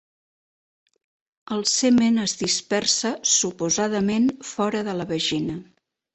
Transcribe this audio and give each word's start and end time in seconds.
El 1.55 1.61
semen 1.71 2.17
es 2.23 2.33
dispersa, 2.39 3.13
suposadament, 3.35 4.27
fora 4.55 4.85
de 4.91 4.99
la 5.03 5.09
vagina. 5.15 5.63